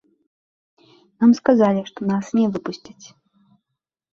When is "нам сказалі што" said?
1.23-1.99